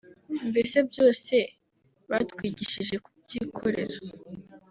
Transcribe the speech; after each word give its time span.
mbese 0.49 0.77
byose 0.89 1.35
batwigishije 2.11 2.95
kubyikorera 3.05 3.97